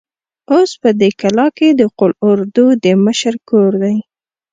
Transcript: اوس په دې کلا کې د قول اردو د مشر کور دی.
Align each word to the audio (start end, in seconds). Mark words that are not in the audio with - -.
اوس 0.51 0.71
په 0.81 0.89
دې 0.99 1.09
کلا 1.21 1.47
کې 1.57 1.67
د 1.79 1.81
قول 1.97 2.13
اردو 2.29 2.65
د 2.83 2.85
مشر 3.05 3.33
کور 3.49 3.71
دی. 3.83 3.97